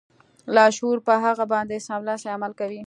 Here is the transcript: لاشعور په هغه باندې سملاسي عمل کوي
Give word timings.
لاشعور 0.55 0.97
په 1.07 1.13
هغه 1.25 1.45
باندې 1.53 1.83
سملاسي 1.87 2.27
عمل 2.35 2.51
کوي 2.59 2.79